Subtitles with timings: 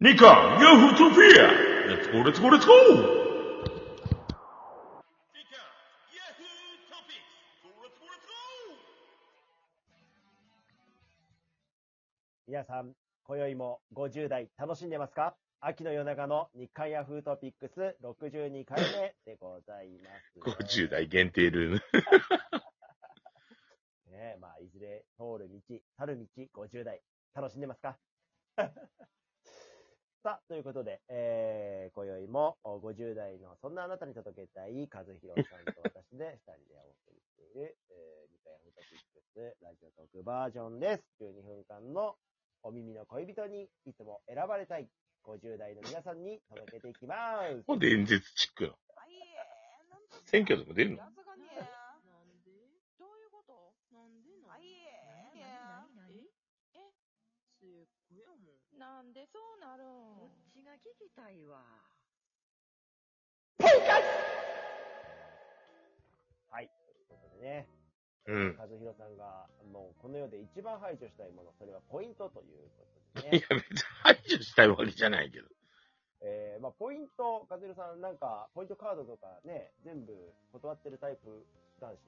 [0.00, 1.48] 日刊、ヤフートピア
[1.88, 2.78] let's go let's go let's go
[12.46, 12.92] 皆さん、
[13.24, 15.36] 今宵も50代楽しんでますか？
[15.60, 20.08] 秋の夜長の日刊ヤフートピックス62回目でございま
[20.54, 20.58] す。
[20.62, 21.76] 50代限定ルーム。
[24.12, 25.60] ねえ、まあ、いずれ通る道、
[25.98, 26.24] 去る道、
[26.62, 27.02] 50代、
[27.34, 27.98] 楽しんでますか？
[30.24, 41.06] さあ、ということで、えー、今宵もお50代のそんなあなたに届けたい、和弘さんと私で二人でお送りしている、えー、日刊ヤフートピックスラジオトークバージョンです。
[41.22, 42.18] 12分間の
[42.66, 44.90] お耳の恋人にいつも選ばれたい
[45.22, 47.62] 50代の皆さんに届けていきます。
[47.70, 48.74] もう伝説チックな。
[48.98, 51.62] あいえ、なんと選挙でも出るのやつがねえ。
[51.62, 52.50] なんで
[52.98, 53.54] どういうこと
[53.94, 55.86] なんでなんあいえ、いや
[56.74, 56.90] え、え、
[57.62, 58.67] せっこやもん。
[58.78, 59.86] なんでそうなるん？
[60.22, 61.58] こっちが聞きたいわ。
[66.48, 66.70] はい。
[66.86, 67.66] ということでね、
[68.26, 68.56] うん。
[68.56, 72.86] 和弘さんが、もうこの世で一番排除したいもの、それはポイントというこ
[73.18, 73.56] とでいねや、。
[73.58, 75.48] 別に排除したいわけじゃないけど。
[76.22, 80.14] えー、まあ、ポイント、和弘さん、なんか、ポイントカードとかね、全部
[80.52, 81.46] 断ってるタイプ
[81.80, 81.98] 男子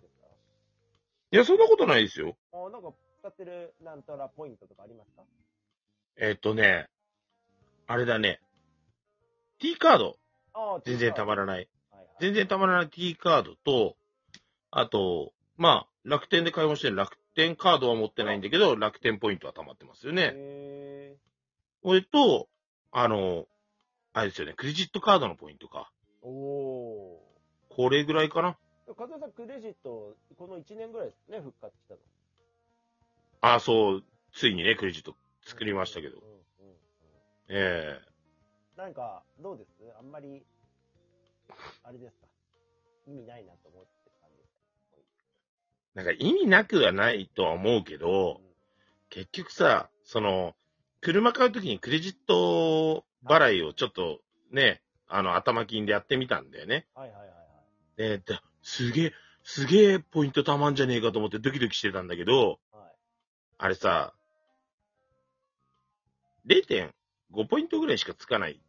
[0.00, 0.26] ですか？
[1.32, 2.36] いや、そんなことないですよ。
[2.52, 5.22] あなんか、使ってるなんたらポイントとかありますか？
[6.20, 6.88] えっとね、
[7.86, 8.40] あれだね。
[9.60, 10.16] T カード、
[10.52, 11.68] ああ、全然たまららない。
[11.90, 12.08] はいはい。
[12.20, 13.96] 全然たまらない T カードと、
[14.70, 20.32] あと、まあ、楽天で買い物してる楽天カードは持ってないんだけど、楽天ポイントは溜まってますよね。
[20.34, 21.16] え
[21.84, 22.48] それと、
[22.90, 23.46] あの、
[24.12, 25.90] あれですよね、クレジットカードのポイントか。
[26.24, 27.20] ー、お
[27.68, 28.56] これぐらいかな。
[28.88, 28.94] ー。
[28.96, 32.00] 和弘さん、クレジット、この1年ぐらいですね、復活したの。
[33.40, 35.14] あ、そう、ついにね、クレジット
[35.48, 36.24] 作りましたけどうん。
[36.24, 36.74] うんうん
[37.48, 37.98] え
[38.76, 39.70] なんか、どうです？
[39.98, 40.44] あんまり、
[41.82, 42.26] あれですか？
[43.08, 44.50] 意味ないなと思ってる感じです
[45.94, 48.40] なんか意味なくはないとは思うけど、
[49.10, 50.54] 結局さ、その、
[51.00, 54.20] 車買うときにクレジット払いをちょっと
[54.52, 56.86] ね、あの、頭金でやってみたんだよね。
[56.94, 57.38] はいはいはいはい。
[57.96, 62.92] で、ですげえ、すげえポイントたまんじゃねえかと思ってドキドキしてたんだけど、はい。
[63.58, 64.14] あれさ、
[66.48, 68.60] 0.5ポイントぐらいしかつかない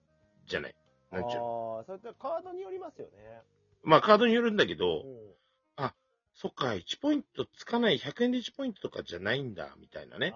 [0.46, 0.76] じゃない？
[1.12, 1.78] なんちゅうの。
[1.78, 3.42] ああ、それってカードによりますよね。
[3.84, 5.30] まあカードによるんだけど、う
[6.40, 10.34] そっか、1ポイントつかない100円で1ポイントとかじゃないんだ、みたいなね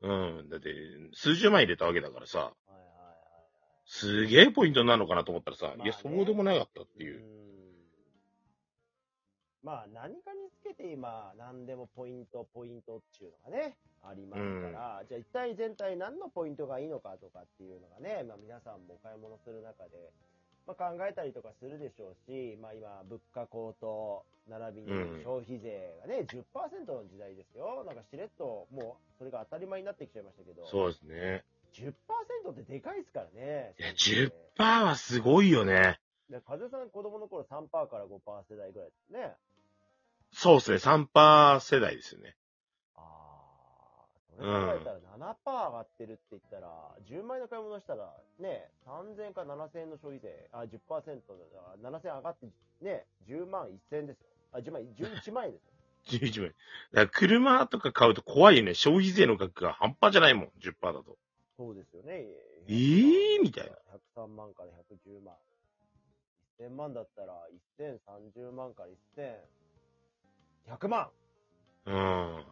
[0.00, 0.08] う
[0.44, 0.48] ん。
[0.48, 0.72] だって、
[1.14, 2.42] 数十万入れたわけだからさ、あ、
[2.72, 3.16] はいはいはい
[3.86, 7.12] すげえポイントになるのかなと思ったらさ、まあねいや、そうでもなかったってはい。
[7.12, 7.20] いう。
[7.22, 7.24] ん
[9.64, 20.10] まあ、何かにつけて今、何でもポイント、ポイントっていうのがね、ありますから、じゃあ一体全体何のポイントがいいのかとかっていうのがね、まあ皆さんもお買い物する中で、
[20.66, 27.84] まあ考えたりとかするでしょうし、まあ今、物価高騰、並びにうん消費税がね、10%の時代ですよ。
[27.86, 30.66] なんかしれっと、もう、それが当たり前になってきちゃいましたけど。
[30.66, 31.44] そうですね。
[31.72, 33.74] 10%ってでかいですからね。
[33.78, 36.00] いや、消費税10%はすごいよね。
[36.28, 39.36] で、風さん子供の頃3%から5%世代ぐらいですね。
[40.32, 42.36] そうですね、3%世代ですよね。
[44.42, 46.68] 考えたら7%上がってるって言ったら、
[47.08, 52.46] 10万円の買い物したら、ね、3000円か7000円の消費税、あ、10%だから、7000円上がって、
[52.80, 54.26] ね、10万1000円ですよ。
[54.52, 56.18] あ、10万、11万円ですよ。
[56.18, 56.52] 11万円。
[56.52, 56.54] だか
[56.92, 58.74] ら車とか買うと怖いよね。
[58.74, 61.16] 消費税の額が半端じゃないもん、10%だと。
[61.56, 62.24] そうですよね。
[62.68, 63.76] えーみたいな。
[64.16, 65.34] 103万から110万。
[66.58, 67.34] 1000万だったら、
[67.78, 68.88] 1030万から
[70.66, 71.10] 1100万。
[71.86, 72.44] うん。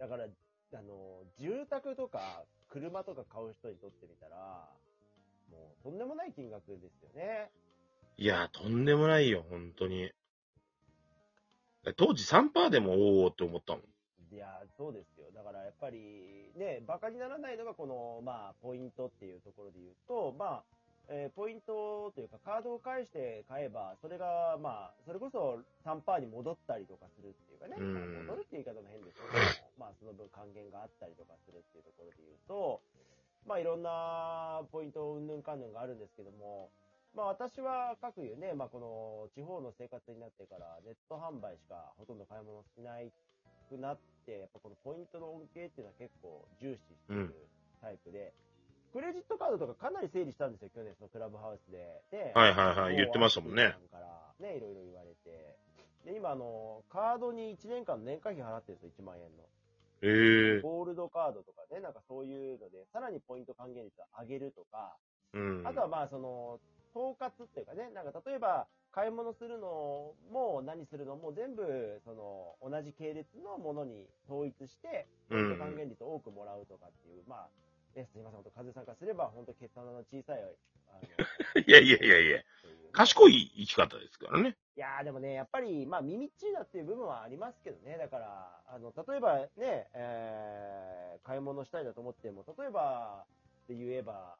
[0.00, 4.66] だから、あの、住宅とか車とか買う人にとってみたら、
[5.50, 7.50] もうとんでもない金額ですよね。
[8.16, 10.10] いや、とんでもないよ、本当に。
[11.96, 14.34] 当時3%でもおーって思ったもん。
[14.34, 15.30] いや、そうですよ。
[15.34, 20.64] だからやっぱり、ね、馬鹿にならないのがこの、まあ、ポイントっていうところで言うと、まあ、
[21.10, 28.26] えーポイントというかカードを返して買えば、それが、まあ、それこそ3%に戻ったりとかするっていうかね、うん。
[28.30, 29.42] 戻るっていう言い方も変ですけど、
[29.74, 32.80] まあ、その分還元があったりとかするっていうところで言うと、
[33.42, 36.70] まあ、いろんなポイント、うんぬんかんぬんがあるんですけども、
[37.14, 43.10] まあ、私は各有ね、まあ、この地方の生活になってから、ネット販売しかほとんど買い物しない
[43.66, 47.34] くなって、やっぱこのポイントの恩恵っていうのは結構重視している
[47.82, 48.30] タイプで、
[48.92, 52.02] クレジットカードとかかなり整理したんですよ、去年そのクラブハウスで。
[52.10, 53.76] で、はいはいはい、言ってましたもんね。
[53.90, 55.56] からね、いろいろ言われて。
[56.04, 59.44] で、今あの、カードに1年間の年会費払ってるんですよ、1万円の。
[60.02, 60.60] へえ。
[60.60, 64.96] ゴールドドカードとかね、なんかそういうので、さらにポイント還元率を上げるとか、
[65.32, 65.62] うん。
[65.66, 66.58] あとはまあその、
[66.94, 71.14] 統括っていうかね、なんか例えば、買い物するのも何するの？
[71.14, 77.48] も全部、その、同じ系列のものに統一して、ポイント還元率を多くもらうとかっていう、まあ、
[77.94, 80.42] ね、すいません、本当和さんからすれば、本当決算の小さい、
[80.88, 82.42] あの、 いやいやいやいや、
[82.92, 84.56] 賢い生き方ですからね。
[84.76, 87.98] いやーでもね、やっぱり、まあ、耳っちいなっていう部分はありますけどね。
[87.98, 93.26] だから、あの、例えばね、えー、買い物したいだと思っても、例えば、
[93.64, 94.36] って言えば、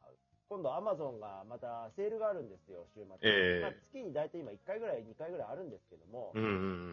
[0.48, 3.14] 今度アマゾンがまたセールがあるんですよ、週末。
[3.22, 6.46] ええまあ、月に大体今1回ぐらい、2回ぐらいあるんですけども、うんう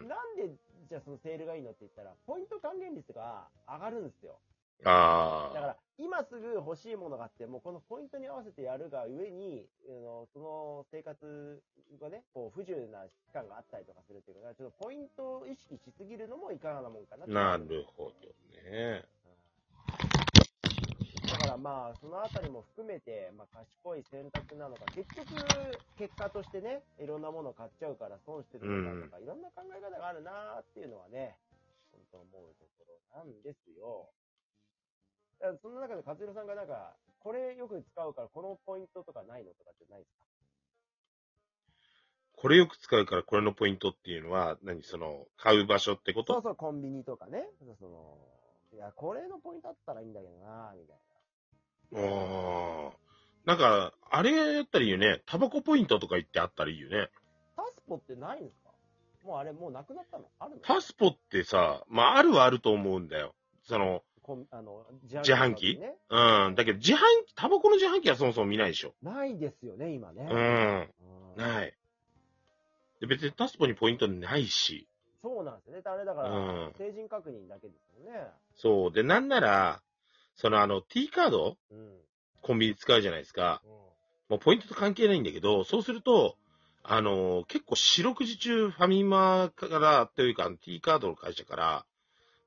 [0.06, 0.08] ん。
[0.08, 0.54] なんで、
[0.90, 4.38] じゃあそのセールがいいのって言ったら、ポイント還元率が上がるんですよ。
[4.84, 5.54] ああ。
[5.54, 11.62] だから、今すぐ欲しいものがあっても、このポイントに合わせてやるが上に、あのその生活
[12.00, 18.30] がね、こう不自由な期間があったりとかするっていうのが、ちょっとポイントを意識しすぎるのもいかがなもんかななるほど
[18.70, 19.06] ね。
[21.28, 25.28] だからまあ、そのあたりも含めて、まあ、賢い選択なのか、結局、
[25.98, 31.36] 結果としてね、いろんなものを買っちゃうから損してるのかとか、いろんな考え方があるなーっていうのはね、
[31.92, 34.10] 本当思うところなんですよ。
[35.62, 40.24] その中で勝弘さんがなんか、これよく使うから、このポイントとかないのとかってないですか？
[42.40, 46.34] これよく使うからこれのポイントっていうのは、何その、買う場所ってこと？
[46.34, 47.44] そうそう、コンビニとかね。
[47.80, 48.18] その、
[48.74, 50.98] いや、これのポイントあったらいいんだけどなみたい
[52.06, 52.98] ああ。
[53.46, 55.22] なんか、あれやったらいいよね。
[55.26, 56.98] タバコポイントとか言ってあったらいいよね。
[56.98, 57.64] な。
[57.64, 58.72] タスポってないんですか？
[59.24, 60.26] もうあれ、もうなくなったの？
[60.40, 60.62] あるの？
[60.62, 63.34] タスポってさ、まあ、あるはあると思うんだよ。
[63.64, 65.96] その、コンあの自販機ね。
[66.10, 66.56] うん。
[66.56, 68.94] だけど、自販機、タバコの自販機はそもそも見ないでしょ。
[69.02, 70.28] ないですよね、今ね。
[70.30, 70.38] うん。
[71.36, 71.74] うんない。
[73.00, 74.88] で、別にタスポにポイントないし。
[75.22, 75.82] そうなんですよね。
[75.86, 76.34] あれだから、う
[76.70, 78.28] ん成人確認だけですよね。
[78.56, 78.92] そう。
[78.92, 79.82] で、なんなら、
[80.36, 81.58] そのあの、T カード？
[81.72, 81.80] うん。
[81.80, 81.98] うん。
[82.42, 83.62] コンビニ使うじゃないですか。
[84.30, 86.36] もうポイントと関係ないんだけど、そうすると、
[86.84, 91.86] あのー結構四六時中ファミマから、というか T カードの会社から、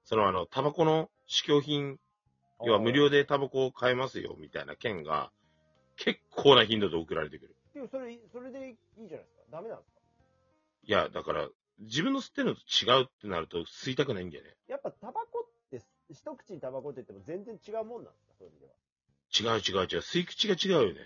[0.04, 1.98] そのあの、タバコの試供品、
[2.62, 5.30] 要は無料でタバコを買えますよ、みたいな券が、
[5.96, 7.56] 結構な頻度で送られてくる。
[7.74, 9.42] でもそれ、それでいいじゃないですか。
[9.50, 10.00] ダメなんですか？
[10.84, 11.48] いや、だから、
[11.78, 14.56] 自分の吸ってるのと違うってなると吸いたくないんだよね。
[14.68, 18.60] やっぱタバコって、一口にタバコって言っても全然違うもんなんですかそういう意味
[19.44, 19.56] では。
[19.56, 20.00] 違う違う違う。
[20.00, 21.00] 吸い口が違うよね。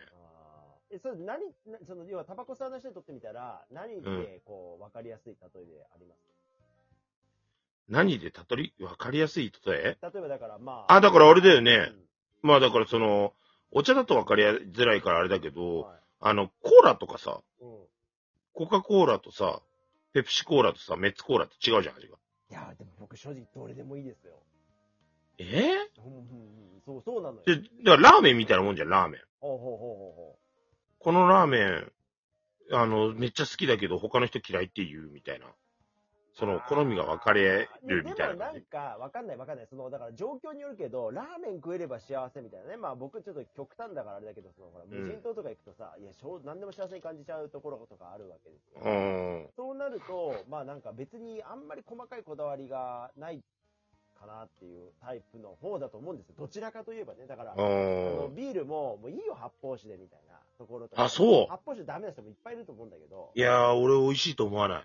[0.91, 6.34] え、それ何、なその、要はタバコ吸わない人にとってみたら、何で、こう、わかりやすい例えであります
[7.89, 9.83] 何でたとり、わかりやすい例え？
[10.03, 10.95] 例えばだから、まあ。
[10.95, 11.91] あ、だからあれだよね。
[11.91, 12.05] うん
[12.43, 13.33] まあだからその、
[13.71, 17.69] お茶だとわかりづらいからあれだけど、はいあの、コーラとかさ、うん。
[18.53, 19.61] コカ・コーラとさ、
[20.13, 22.17] ペプシコーラとさ、メッツコーラって違うじゃん、味が。
[22.51, 24.35] いや、でも僕正直どれでもいいですよ。
[25.39, 25.45] え？
[25.99, 26.83] うんうんうん。
[26.85, 27.43] そう、そうなのよ。
[27.47, 29.21] で、だからラーメンみたいなもんじゃん、ラーメン。
[29.41, 30.39] ほうほうほうほ
[30.99, 31.93] このラーメン、
[32.73, 35.47] あの、めっちゃ好きだけど他の人嫌いって言うみたいな。
[36.35, 38.61] その、好みが分かれるみたいでもなんな感じ。
[38.63, 39.67] か、わかんないわかんない。
[39.71, 42.77] その、だから状況によるけど、ラーメン食えれば幸せみたいなね。
[42.77, 48.81] まあ僕ちょっと極端だからあれだけど、その、ほら、ん無人島とか行くとさ、いや、しょう、何でも幸せに感じちゃうところとかあるわけですよ。
[48.85, 49.49] うん。
[49.57, 53.41] そうなると、まあなんか別にあんまり細かいこだわりがない
[54.19, 56.35] かなっていうタイプの方だと思うんですよ。
[56.39, 57.27] どちらかといえばね。
[57.27, 57.55] だから。
[57.55, 61.05] ビールも、もういいよ、発泡酒でみたいなところとか。
[61.05, 61.47] あ、そう。
[61.49, 63.31] 発泡酒ダメな人もいっぱいいると思うんだけど。
[63.35, 64.85] いやー、俺美味しいと思わない。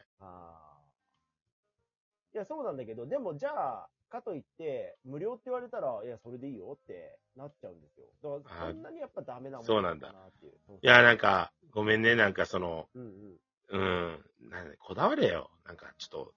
[2.39, 3.49] や、そうなんだけど、でもじゃ
[3.83, 8.07] あ、かといって、無料って言われたら、いや、それでいいよってなっちゃうんですよ。
[8.23, 10.53] だから、そんなにやっぱダメなもんそうなんだかなっていう。
[10.53, 13.39] そうそういや、なん、か、ごめんね、なんかその、うんうん。
[13.71, 15.51] うん、なんだこだわれよ。
[15.65, 16.33] なんか、ちょっと、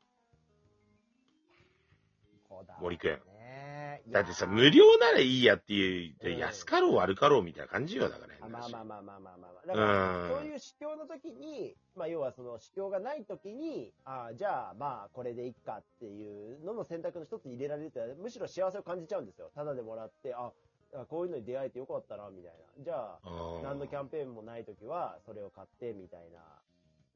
[2.81, 9.67] 森くんねだってさ、無料ならいいやっていう、うん安かろう悪かろうみたいな感じよ、だからまあまあまあまあまあまあ。
[9.67, 19.51] だから、うんそういう試供の時に、まあ要はその試供がない時に、ああ、じゃあまあこれでいっかっていうのの選択の一つに入れられると、むしろ幸せを感じちゃうんですよ。
[19.55, 20.53] ただでもらって、あ、
[20.95, 22.85] あこういうのに出会えてよかったな、みたいな。
[22.85, 26.41] じゃあ、あー何のキャンペーンもない時は、それを買って、みたいな。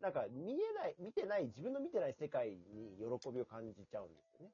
[0.00, 4.50] なんか、見えない、見てない、自分の見てない世界に喜びを感じちゃうんですよね。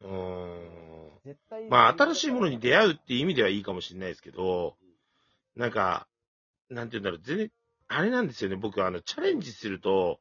[0.00, 1.68] うーん。
[1.70, 4.76] まあ、新しいものに出会うっていう意味ではいいかもしれないですけど、
[5.56, 6.06] なんか、
[6.70, 7.50] なんて言うんだろう、全然、
[7.88, 10.20] あれなんですよね、僕、あの、チャレンジすると。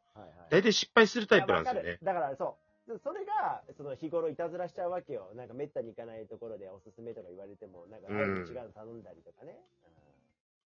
[0.50, 2.55] 大体失敗するタイプなんですよねだからそ
[2.88, 2.93] う。
[2.93, 5.29] でそれが、その日頃いたずらしちゃうわけよ。
[5.36, 9.57] なんかめったに行かないところでおすすめとか言われても、なんか、違うの頼んだりとかね。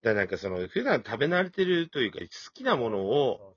[0.03, 3.55] だからなんかその、普段食べ慣れてるというか、好きなものうんを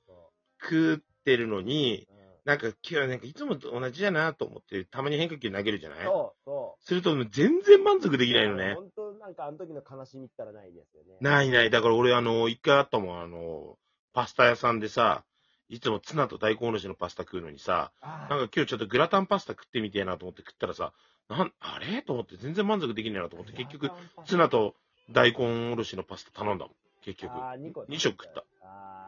[0.62, 2.14] 食ってるのに、う。
[2.14, 2.19] うん
[2.50, 6.04] なんか今日はなんかいつもと同じやなと思って、たまに変化球投げるじゃない？
[6.04, 6.84] そう、そう。
[6.84, 8.74] すると全然満足できないのね。
[8.74, 11.18] 本当なんかあの時の悲しみったらないですよね。
[11.22, 11.70] ないない。
[11.70, 13.78] だから俺あの、一回あったもん、あの、
[14.14, 15.24] パスタ屋さんでさ、
[15.70, 20.92] いつもツナと大根おろしのパスタ食うのにさ、あなんか今日ちょっとグラタンパスタ食ってみてえなと思って食ったらさ、
[21.30, 22.02] なん、あれ？
[22.02, 23.92] と思って全然満足できねえなと思って結局、
[24.26, 24.74] ツナと
[25.12, 26.74] 大根おろしのパスタ頼んだもん。
[27.06, 27.34] 結局。
[27.34, 28.44] あー二個二食食った。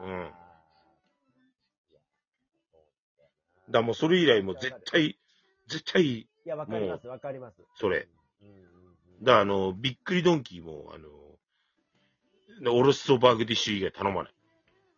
[0.04, 0.30] うん
[3.72, 5.18] だからもうそれ以来もう絶対、
[5.66, 7.62] 絶対、いや、わかります、わかります。
[7.76, 8.06] それ。
[8.42, 8.58] うんうんう
[9.22, 9.24] ん。
[9.24, 11.08] だからあの、びっくりドンキーも、あの、
[12.74, 14.34] おろしそばグディッシュ以外頼まない。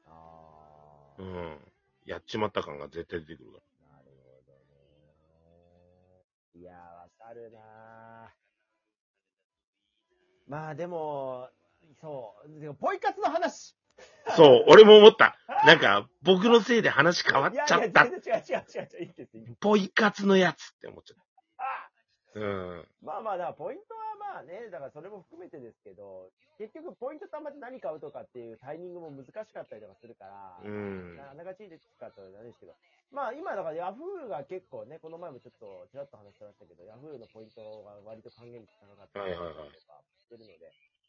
[0.06, 1.56] あーうん。
[2.04, 3.60] やっちまった感が絶対出てくるか
[3.92, 4.58] なるほどね。
[6.56, 7.60] いやー、わかるなー
[10.50, 11.48] まあでも、
[12.00, 13.83] そう、でもポイ活の話ら。
[14.36, 15.36] そう、俺も思った。
[15.66, 18.06] なんか、僕のせいで話変わっいやいや、ちゃった。
[18.06, 19.38] 全然違う違う違う違う、いいです。
[19.60, 21.18] ポイ活のやつって思っちゃっ
[21.58, 21.90] あ
[22.34, 22.40] た。
[22.40, 22.88] うん。
[23.02, 31.16] まあまあ、だからポイントはまあね、だからそれも含めてですけど、結局ポイント貯まって何買うとかっていうタイミングも難しかったりとかするから、うん。
[31.16, 32.74] なかなか使ったらですけど、
[33.12, 39.78] まあ今だからヤフーが結構ね、この前もちょっとちらっと話してましたけど、ヤフーのポイントが割と還元率高かったりとかしてるので、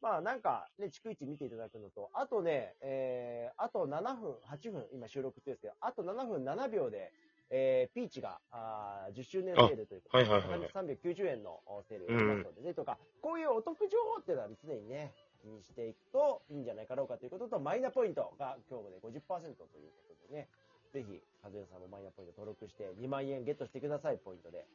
[0.06, 7.12] まあなんかね、逐一見ていただくのと、あとね、えー、あと7分、8分、今収録中ですけど、あと7分7秒で、
[7.50, 10.70] えー、ピーチが、あー10周年セールということで、あはいはいはいはい。
[10.70, 11.60] 390円の
[11.90, 20.50] セールをやりますのでね、とか、こういうお得情報っていうのは常にね、気にしていくといいんじゃないかろうかということと、マイナポイントが今日で50%ということでね、
[20.94, 24.68] ぜひ、和也さんもマイナポイント登録して2万円ゲットしてください、ポイントで。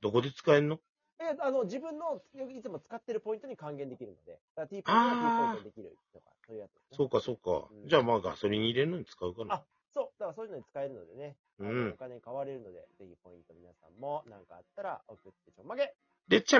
[0.00, 0.80] どこで使えんの？
[1.18, 7.68] えあの、自分のいつも使ってるポイントに還元できるので、だから T ポイントは T ポイントできるとか、そういうやつね、そうかそうか。
[7.72, 7.88] うん。
[7.88, 9.54] じゃあまあガソリン入れるのに使うかな。
[9.54, 9.64] あ。
[9.94, 11.90] そう、だからそういうのに使えるのでね、うん。
[11.94, 15.94] お金買われるので、ぜひポイント皆さんも何かあったら送ってちょんまげ。
[16.28, 16.54] でっちゃね